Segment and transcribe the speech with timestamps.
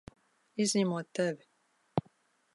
[0.65, 1.49] Izņemot tevi!